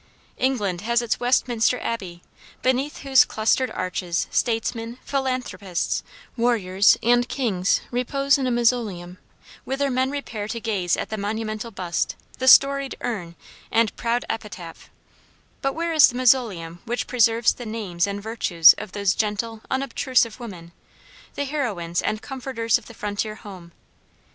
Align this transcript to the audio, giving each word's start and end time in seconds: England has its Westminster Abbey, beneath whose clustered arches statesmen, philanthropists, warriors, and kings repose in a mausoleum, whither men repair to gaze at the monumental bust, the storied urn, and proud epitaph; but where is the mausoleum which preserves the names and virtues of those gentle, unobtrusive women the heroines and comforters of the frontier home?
England 0.39 0.81
has 0.81 0.99
its 1.03 1.19
Westminster 1.19 1.79
Abbey, 1.79 2.23
beneath 2.63 3.01
whose 3.03 3.23
clustered 3.23 3.69
arches 3.69 4.25
statesmen, 4.31 4.97
philanthropists, 5.05 6.01
warriors, 6.35 6.97
and 7.03 7.29
kings 7.29 7.81
repose 7.91 8.39
in 8.39 8.47
a 8.47 8.49
mausoleum, 8.49 9.19
whither 9.63 9.91
men 9.91 10.09
repair 10.09 10.47
to 10.47 10.59
gaze 10.59 10.97
at 10.97 11.09
the 11.11 11.19
monumental 11.19 11.69
bust, 11.69 12.15
the 12.39 12.47
storied 12.47 12.95
urn, 13.01 13.35
and 13.69 13.95
proud 13.95 14.25
epitaph; 14.27 14.89
but 15.61 15.73
where 15.75 15.93
is 15.93 16.07
the 16.07 16.15
mausoleum 16.15 16.79
which 16.85 17.05
preserves 17.05 17.53
the 17.53 17.65
names 17.67 18.07
and 18.07 18.23
virtues 18.23 18.73
of 18.79 18.93
those 18.93 19.13
gentle, 19.13 19.61
unobtrusive 19.69 20.39
women 20.39 20.71
the 21.35 21.45
heroines 21.45 22.01
and 22.01 22.23
comforters 22.23 22.79
of 22.79 22.87
the 22.87 22.95
frontier 22.95 23.35
home? 23.35 23.71